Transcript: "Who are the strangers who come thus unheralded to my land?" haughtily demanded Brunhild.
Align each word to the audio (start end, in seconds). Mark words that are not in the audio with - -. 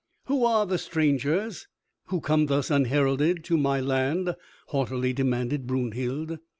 "Who 0.25 0.43
are 0.45 0.65
the 0.65 0.79
strangers 0.79 1.67
who 2.07 2.21
come 2.21 2.47
thus 2.47 2.71
unheralded 2.71 3.43
to 3.43 3.55
my 3.55 3.79
land?" 3.79 4.35
haughtily 4.69 5.13
demanded 5.13 5.67
Brunhild. 5.67 6.39